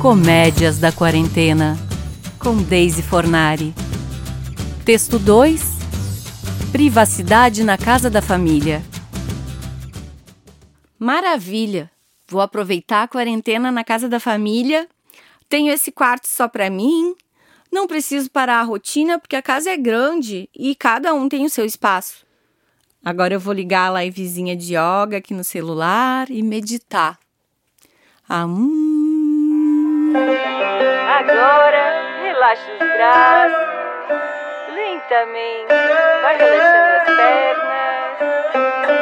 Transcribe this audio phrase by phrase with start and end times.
[0.00, 1.76] Comédias da Quarentena,
[2.38, 3.74] com Daisy Fornari.
[4.84, 5.60] Texto 2
[6.70, 8.80] Privacidade na Casa da Família.
[10.96, 11.90] Maravilha!
[12.28, 14.88] Vou aproveitar a quarentena na casa da família.
[15.48, 17.16] Tenho esse quarto só para mim.
[17.70, 21.50] Não preciso parar a rotina porque a casa é grande e cada um tem o
[21.50, 22.24] seu espaço.
[23.04, 27.18] Agora eu vou ligar a livezinha de yoga aqui no celular e meditar.
[28.28, 29.07] Ah, hum.
[31.18, 33.68] Agora relaxa os braços
[34.72, 35.74] lentamente,
[36.22, 38.18] vai relaxando as pernas.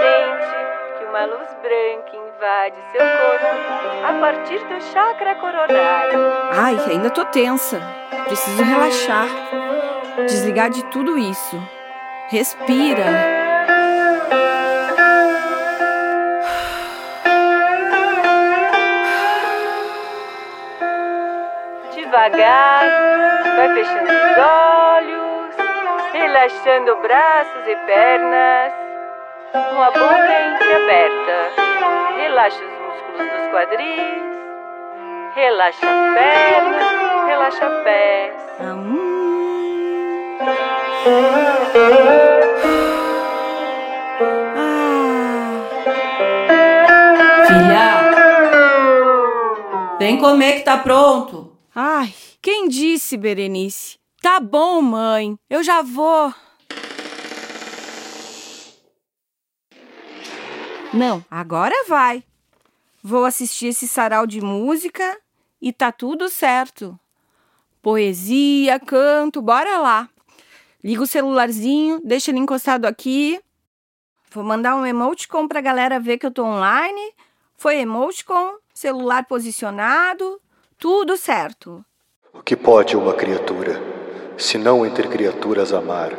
[0.00, 6.18] Sente que uma luz branca invade seu corpo a partir do chakra coronário.
[6.50, 7.78] Ai, ainda tô tensa.
[8.24, 9.28] Preciso relaxar.
[10.26, 11.62] Desligar de tudo isso.
[12.30, 13.37] Respira.
[22.08, 22.88] Devagar,
[23.54, 25.54] vai fechando os olhos,
[26.10, 28.72] relaxando braços e pernas,
[29.52, 31.52] com a boca entreaberta.
[32.16, 34.22] Relaxa os músculos dos quadris,
[35.34, 36.86] relaxa pernas,
[37.26, 38.32] relaxa pés.
[47.46, 47.88] Filha,
[49.98, 51.47] vem comer que tá pronto.
[51.80, 52.12] Ai,
[52.42, 54.00] quem disse, Berenice?
[54.20, 56.34] Tá bom, mãe, eu já vou.
[60.92, 62.24] Não, agora vai.
[63.00, 65.20] Vou assistir esse sarau de música
[65.62, 66.98] e tá tudo certo.
[67.80, 70.08] Poesia, canto, bora lá.
[70.82, 73.40] Liga o celularzinho, deixa ele encostado aqui.
[74.32, 77.14] Vou mandar um emoticon pra galera ver que eu tô online.
[77.56, 80.40] Foi emoticon, celular posicionado,
[80.78, 81.84] tudo certo.
[82.32, 83.82] O que pode uma criatura,
[84.36, 86.12] se não entre criaturas amar?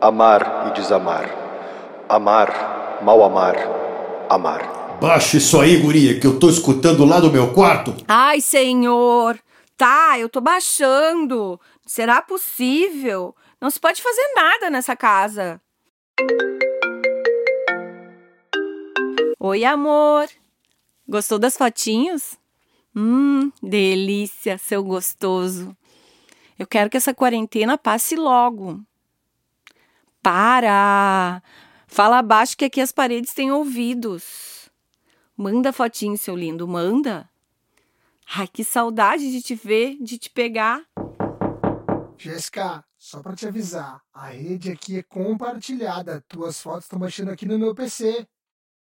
[0.00, 1.28] Amar e desamar.
[2.08, 3.56] Amar, mal amar,
[4.30, 4.98] amar.
[5.00, 7.94] Baixa isso aí, guria, que eu tô escutando lá do meu quarto.
[8.08, 9.38] Ai, senhor!
[9.76, 11.60] Tá, eu tô baixando.
[11.84, 13.34] Será possível?
[13.60, 15.60] Não se pode fazer nada nessa casa.
[19.38, 20.28] Oi, amor.
[21.06, 22.38] Gostou das fotinhos?
[22.96, 25.76] Hum, delícia, seu gostoso.
[26.58, 28.80] Eu quero que essa quarentena passe logo.
[30.22, 31.42] Para!
[31.86, 34.70] Fala abaixo que aqui as paredes têm ouvidos.
[35.36, 37.28] Manda fotinho, seu lindo, manda.
[38.36, 40.82] Ai, que saudade de te ver, de te pegar.
[42.16, 46.24] Jéssica, só pra te avisar, a rede aqui é compartilhada.
[46.28, 48.26] Tuas fotos estão baixando aqui no meu PC.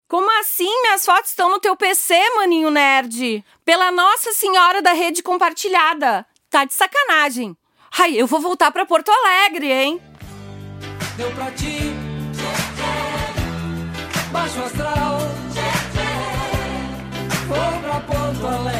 [0.08, 0.82] Como assim?
[0.82, 3.44] Minhas fotos estão no teu PC, maninho nerd?
[3.64, 6.24] Pela Nossa Senhora da Rede Compartilhada.
[6.48, 7.56] Tá de sacanagem.
[7.98, 10.00] Ai, eu vou voltar para Porto Alegre, hein?
[11.16, 11.92] Deu pra ti.
[14.30, 15.18] Baixo astral.
[17.48, 18.75] Vou pra Porto Alegre.